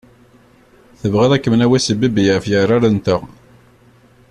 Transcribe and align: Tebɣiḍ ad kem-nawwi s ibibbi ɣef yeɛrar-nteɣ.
Tebɣiḍ 0.99 1.31
ad 1.33 1.41
kem-nawwi 1.43 1.79
s 1.81 1.87
ibibbi 1.93 2.23
ɣef 2.35 2.45
yeɛrar-nteɣ. 2.51 3.21